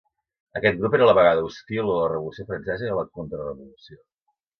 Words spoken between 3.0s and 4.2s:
la contrarevolució.